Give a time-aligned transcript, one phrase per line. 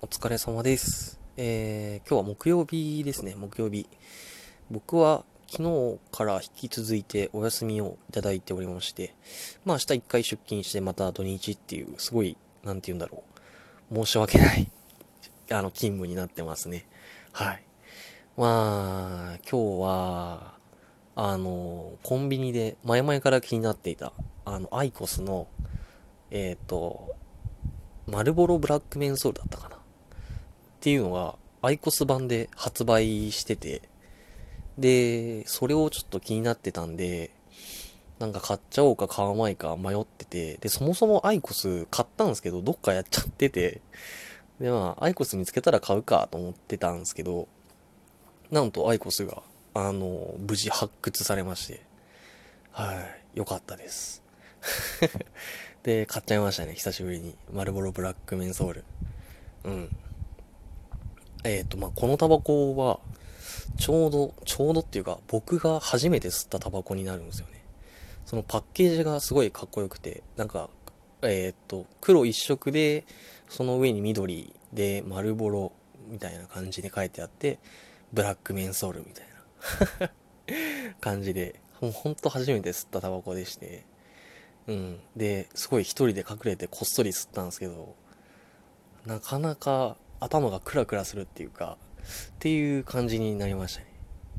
[0.00, 1.18] お疲れ様です。
[1.36, 3.88] えー、今日は木曜日ですね、木曜日。
[4.70, 9.16] 僕は昨日から引き続いてお休みをいただいておりまして、
[9.64, 13.24] まあ明日一回出勤してまた土日っていう、すごい、なんて言うんだろ
[13.90, 13.94] う。
[13.96, 14.70] 申し訳ない、
[15.50, 16.86] あの、勤務になってますね。
[17.32, 17.64] はい。
[18.36, 20.54] まあ、今日は、
[21.16, 24.12] あの、コンビニで前々から気になっていた、
[24.44, 25.48] あの、アイコスの、
[26.30, 27.16] えっ、と、
[28.06, 29.77] マルボロブラックメンソールだったかな
[30.78, 33.82] っていうのが、アイコス版で発売してて、
[34.78, 37.32] で、それをちょっと気になってたんで、
[38.20, 43.80] なんか買っちゃおうか買わないか迷ってて、で、そもそもアイコス買ったんですけど、どっかやっちゃってて、
[44.60, 47.48] で、まあ、アイコス見つけたら買うかと思ってたんですけど、
[48.52, 49.42] なんとアイコスが、
[49.74, 51.82] あの、無事発掘されまして、
[52.70, 52.94] は
[53.34, 54.22] い、よかったです。
[55.82, 57.36] で、買っちゃいましたね、久しぶりに。
[57.52, 58.84] マルボロブラックメンソール。
[59.64, 59.96] うん。
[61.48, 63.00] えっ、と、まあ、このタバコは、
[63.78, 67.64] ちょうど、ちょうどっていうか、僕が初めて吸ったタバコになるんですよね。
[68.26, 70.68] そのパッケージがすごいかっこよくて、なんか、
[71.22, 73.04] えっ、と、黒一色で、
[73.48, 75.72] その上に緑で、マルボロ
[76.08, 77.58] みたいな感じで書いてあって、
[78.12, 79.26] ブラックメンソールみたい
[80.00, 80.10] な
[81.00, 83.84] 感じで、もうほんと初めて吸ったタバコでして、
[84.66, 85.00] うん。
[85.16, 87.94] で、すごい一人で隠れてこっそり吸ったんですけど、
[89.06, 93.86] なかなか頭がクラクラするっていうか、っていう感じになりましたね。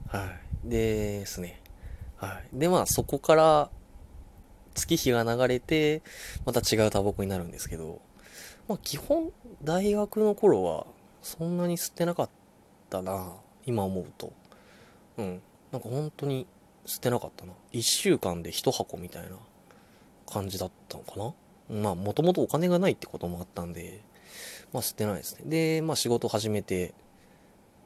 [0.08, 0.25] は
[0.66, 0.69] い。
[0.69, 1.61] ですね。
[2.17, 2.59] はい。
[2.59, 3.69] で、まあそこから
[4.73, 6.02] 月日が流れて、
[6.45, 8.02] また違うタバコになるんですけど、
[8.67, 9.31] まあ基本
[9.63, 10.86] 大学の頃は
[11.21, 12.30] そんなに吸ってなかっ
[12.89, 13.33] たな
[13.66, 14.33] 今思うと。
[15.17, 15.41] うん。
[15.71, 16.47] なんか本当に
[16.86, 17.53] 吸ってなかったな。
[17.71, 19.38] 一週間で一箱みたいな
[20.27, 21.33] 感じだったのかな
[21.69, 24.02] まあ、もともとお金がないってこともあったんで、
[24.73, 25.42] まあ、吸ってないですね。
[25.45, 26.94] で、まあ、仕事始めて、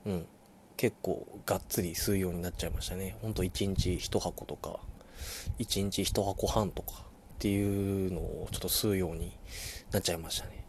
[0.06, 0.26] うん、
[0.78, 3.17] 結構がっつり吸うようになっちゃいましたね。
[3.22, 4.80] ほんと1日1箱とか、
[5.59, 6.94] 1日1箱半とか
[7.35, 9.38] っていうのをちょっと吸うように
[9.91, 10.66] なっちゃいましたね。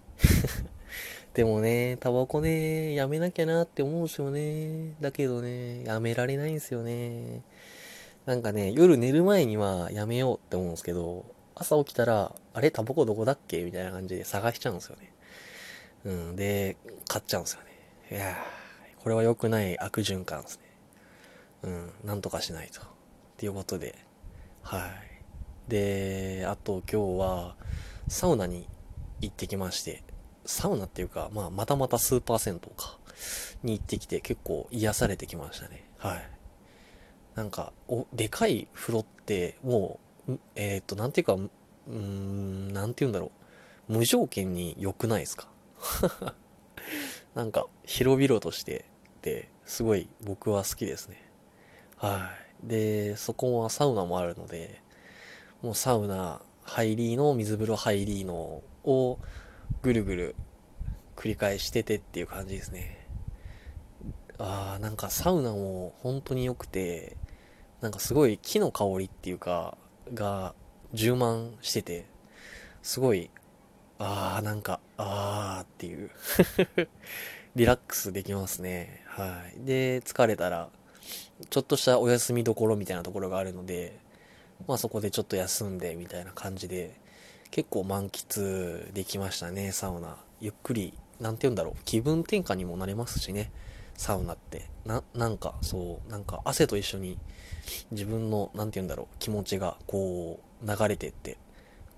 [1.34, 4.94] でもね、タバコね、やめなきゃなって思うんですよね。
[5.00, 7.42] だけどね、やめられないんですよね。
[8.24, 11.24] なんかね、夜寝る前にはやめようって思うんですけど、
[11.56, 15.12] 朝起きたら、あれタバコどこだっけみたいな感じで探しちゃうんですよね。
[16.04, 16.76] うん、で、
[17.08, 17.68] 買っちゃうんですよね。
[18.10, 18.36] いや、
[18.98, 20.62] これは良くない悪循環ですね。
[21.62, 22.82] うん、なんとかしないと。
[22.82, 22.84] っ
[23.36, 23.94] ていうことで、
[24.62, 25.70] はい。
[25.70, 27.56] で、あと今日は、
[28.08, 28.68] サウナに
[29.20, 30.02] 行ってきまして、
[30.44, 32.98] サウナっていうか、まあ、またまたスーパー銭湯か、
[33.62, 35.88] に行ってきて結構癒されてきましたね。
[35.98, 36.30] はい。
[37.34, 39.98] なんか、お、でかい風呂って、も
[40.28, 41.36] う、えっ、と、なんていうか、
[41.86, 43.32] うん、なんて言うんだろ
[43.88, 43.92] う。
[43.92, 45.48] 無条件に良くないですか？
[47.34, 48.84] なんか、広々として
[49.22, 51.22] て、すごい僕は好きですね。
[51.96, 52.30] は
[52.64, 52.68] い。
[52.68, 54.80] で、そこはサウナもあるので、
[55.62, 59.18] もうサウナ入りの水風呂入りのを
[59.82, 60.34] ぐるぐる
[61.16, 63.06] 繰り返しててっていう感じですね。
[64.38, 67.16] ああ、なんかサウナも本当に良くて、
[67.80, 69.76] なんかすごい木の香りっていうか、
[70.12, 70.54] が
[70.92, 72.06] 充満してて、
[72.82, 73.30] すごい、
[73.98, 76.10] ああ、なんか、ああっていう
[77.54, 79.02] リラックスできますね。
[79.06, 79.64] はい。
[79.64, 80.68] で、疲れたら、
[81.50, 83.98] ちょっとしたお休みどころみたいなところがあるので、
[84.66, 86.98] まあそこでちょっと休んでみたいな感じで、
[87.50, 90.16] 結構満喫できましたね、サウナ。
[90.40, 93.52] ゆっくり、なんて言うんだろう、気分転換にもなれますしね、
[93.96, 94.68] サウナって。
[94.84, 97.16] な、なんか、そう、なんか汗と一緒に
[97.92, 101.38] 自分の、なんて言うんだろう、気持ちがこう、流れてって、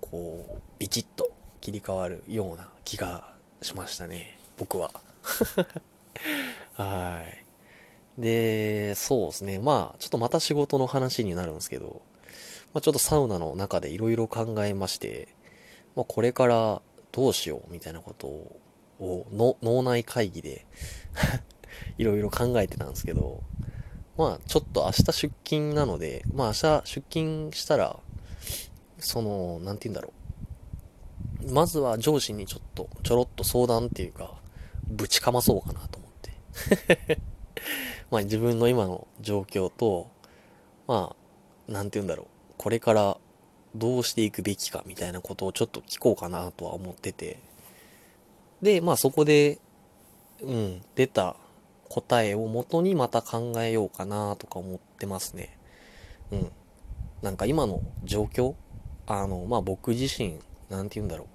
[0.03, 1.31] こう、ビチッと
[1.67, 4.93] 切り替わるような気がしましたね、僕は。
[6.75, 7.25] は
[8.17, 8.21] い。
[8.21, 9.59] で、そうですね。
[9.59, 12.03] まあ、ちょっとまた仕事の話になるんですけど、
[12.73, 15.27] まあ、ちょっとサウナの中でいろいろ考えまして、
[15.97, 20.67] まあ、これからどうしようみたいなことを、の脳内会議で
[21.99, 23.43] いろいろ考えてたんですけど、
[24.17, 27.99] まあ、ちょっと明日出勤なので、まあ明日出勤したら、
[29.01, 30.26] その、なんて言うんだろう。
[31.53, 34.35] まずは上司にちょっと、ちょろっと相談っていうか、
[34.87, 37.19] ぶちかまそうかなと思って。
[38.11, 40.09] まあ自分の今の状況と、
[40.87, 41.17] ま
[41.69, 42.27] あ、なんて言うんだろう。
[42.57, 43.19] これから
[43.75, 47.41] どうしていくべきかみたいなことをちょっと聞こうかなとは思ってて。
[48.63, 49.59] で、まあそこで、
[50.41, 51.37] うん、出た
[51.89, 55.59] 答えを元にまた考えようかなとか思ってますね。
[56.31, 56.53] うん。
[57.23, 58.55] なんか今の状況
[59.07, 60.39] あの、まあ僕自身、
[60.71, 61.27] なんて言うんだろ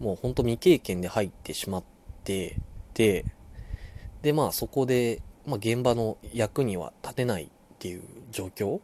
[0.00, 0.04] う。
[0.04, 1.84] もうほんと未経験で入ってしまっ
[2.24, 2.56] て、
[2.90, 3.24] って、
[4.22, 7.48] で、まあそこで、まあ現場の役には立てないっ
[7.78, 8.80] ていう状況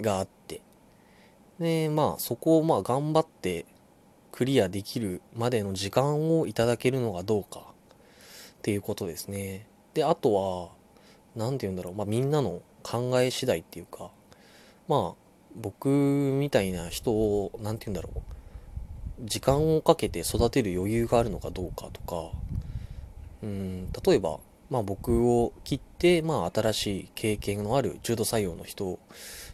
[0.00, 0.60] があって、
[1.58, 3.66] で、まあそこをまあ頑張って
[4.32, 7.62] クリアできるまでの時間をいただけるのがどうかっ
[8.62, 9.66] ていうことですね。
[9.94, 10.68] で、あとは、
[11.34, 14.10] 何て言うんだろう、まあみんなの考え次第っていうか、
[14.86, 18.37] まあ僕みたいな人を、何て言うんだろう、
[19.24, 22.30] 時間をかけて育てる余裕があるのかどうかとか、
[23.42, 24.38] うん、例えば、
[24.70, 28.98] まあ僕を切って、まあ新しい経験のある重度採用の人を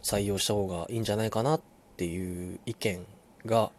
[0.03, 1.61] 採用した方がいいんじゃないかなっ
[1.97, 3.05] ていう意見
[3.45, 3.71] が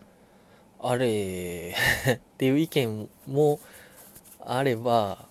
[0.81, 1.75] あれ
[2.13, 3.61] っていう意見も
[4.41, 5.27] あれば、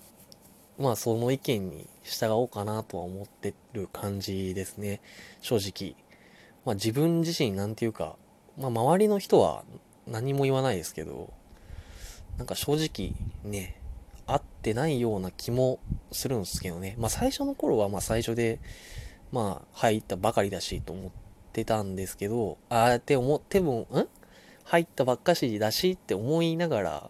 [0.78, 5.02] まあその意見に従おうかなとは思ってる感じですね。
[5.42, 5.96] 正直。
[6.66, 8.16] まあ自分自身なんていうか、
[8.57, 9.63] まあ周りの人は
[10.07, 11.34] 何も言わないですけど、
[12.38, 13.13] なんか正直
[13.44, 13.80] ね、
[14.28, 15.80] 合ってないような気も
[16.12, 16.96] するんですけどね。
[16.98, 18.60] まあ最初の頃はまあ最初で、
[19.31, 21.12] まあ入ったばかりだしと思っ
[21.54, 24.07] てたんですけど、ああって思っても、ん？
[24.63, 27.10] 入ったばっかしだしって思いながら、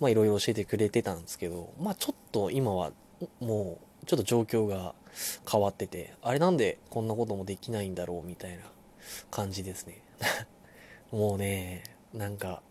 [0.00, 2.92] まあいろいろ教えてくれてたんですけど、まあちょっと今は
[3.40, 4.94] もうちょっと状況が
[5.50, 8.64] 変わってて、あれなんでこんなこともできないんだろうみたいな
[9.30, 10.02] 感じですね。
[11.12, 12.62] もうね、なんか、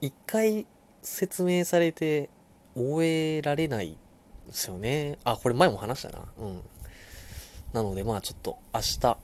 [0.00, 0.66] 一回
[1.02, 2.30] 説明されて
[2.74, 3.96] 終えられない
[4.46, 5.18] ですよね。
[5.24, 6.24] あ、これ前も話したな。
[6.38, 6.62] うん。
[7.72, 9.16] なのでまあちょっと明日、ちょ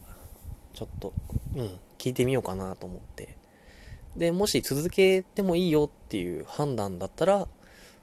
[0.85, 1.13] っと、
[1.57, 3.37] うん、聞いてみようかなと思って。
[4.17, 7.49] で、もし続けてもいいよっていう判断だったら、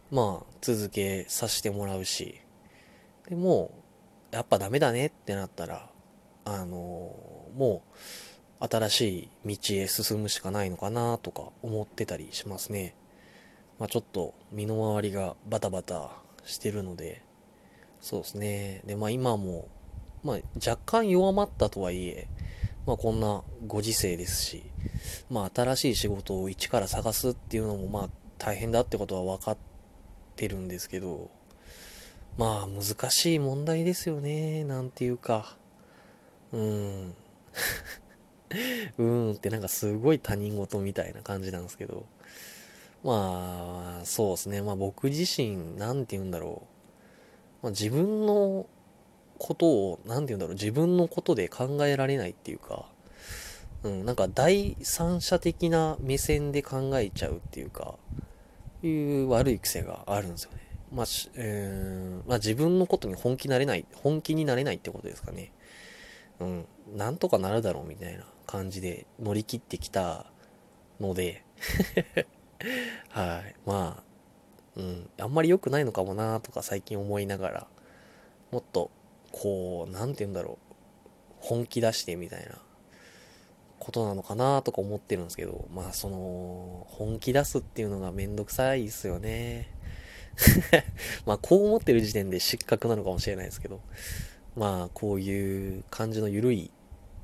[0.09, 2.41] まあ、続けさせてもらうし、
[3.29, 3.71] でも、
[4.31, 5.89] やっぱダメだねってなったら、
[6.43, 7.15] あの
[7.55, 7.95] もう、
[8.61, 12.95] 新しい道へ進むしかないのかなとか思ってたりしますね。
[13.79, 16.11] まあちょっと身の回りがバタバタ
[16.45, 17.23] してるので、
[17.99, 18.81] そうですね。
[18.85, 19.67] で、まあ今も、
[20.23, 22.27] まあ若干弱まったとはいえ、
[22.85, 24.63] まあこんなご時世ですし、
[25.29, 29.57] まあ新しい仕事を一から探すっていうのもまあ大変だってことは分かっ
[30.35, 31.31] てるんですけど、
[32.37, 35.57] まあ難しい問題ですよね、なんていうか。
[36.53, 37.15] うーん。
[38.97, 42.05] うーんってなんかすごい他人事みたいな感じなんですけど。
[43.03, 44.61] まあ、そうですね。
[44.61, 46.61] まあ僕自身、なんて言うんだろ
[47.61, 47.63] う。
[47.63, 48.67] まあ自分の
[49.39, 50.53] ことを、なんて言うんだろう。
[50.53, 52.85] 自分のことで考えられないっていうか、
[53.83, 57.95] うん、なんか第三者的な目線で考えちゃうっていうか、
[58.83, 60.59] いう悪い癖があるんですよね。
[60.93, 61.05] まあ、
[61.35, 65.51] えー、まあ自分のことに本気になれない、本気になれないってことですかね。
[66.39, 66.65] うん、
[66.95, 70.25] なんとかなるだろうみたいな感じで乗り切ってきた
[70.99, 71.43] ので
[73.09, 73.55] はい。
[73.65, 74.03] まあ、
[74.75, 77.67] うん、あんまり良くないのかもなとか最近思いながら、
[78.51, 78.91] もっと、
[79.31, 80.75] こう、なんて言うんだろう、
[81.37, 82.61] 本気出してみたいな
[83.79, 89.69] ことなのかなとか思ってるんですけど、まあその、本気出すっていうのがめんどくさいですよね。
[91.25, 93.81] まあこう思ってる時点で失格なのかもしれないですけど、
[94.55, 96.71] まあこういう感じの緩い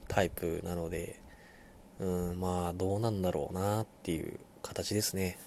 [0.08, 1.22] タイプなので、
[2.00, 5.40] うん、まあどうなんだろうなっていう形ですね。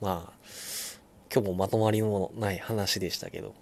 [0.00, 0.38] まあ、
[1.32, 3.54] 今日もまとまりのない話でしたけど。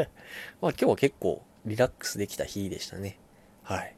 [0.60, 3.18] まあ今日は結構リラックスできた日でしたね。
[3.62, 3.96] はい。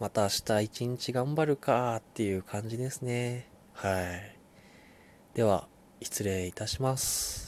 [0.00, 3.48] また明日一日頑張るかっていう感じですね。
[3.74, 4.38] はい。
[5.34, 5.68] では、
[6.00, 7.47] 失礼いたします。